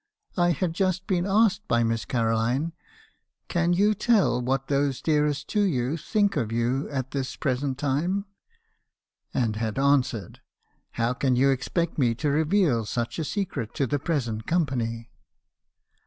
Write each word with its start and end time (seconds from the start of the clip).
I 0.35 0.49
had 0.49 0.73
just 0.73 1.05
been 1.05 1.27
asked 1.27 1.67
by 1.67 1.83
Miss 1.83 2.05
Caroline, 2.05 2.73
'"Can 3.49 3.71
you 3.73 3.93
tell 3.93 4.41
what 4.41 4.65
those 4.67 4.99
dearest 4.99 5.47
to 5.49 5.61
you 5.61 5.95
think 5.95 6.35
of 6.35 6.51
you 6.51 6.89
at 6.89 7.11
this 7.11 7.35
'present 7.35 7.77
timeV 7.77 8.25
and 9.31 9.57
had 9.57 9.77
answered," 9.77 10.39
l 10.65 10.81
How 10.93 11.13
can 11.13 11.35
you 11.35 11.51
expect 11.51 11.99
me 11.99 12.15
to 12.15 12.31
reveal 12.31 12.83
such 12.87 13.19
a 13.19 13.23
secret 13.23 13.75
to 13.75 13.85
the 13.85 13.99
present 13.99 14.47
company! 14.47 15.11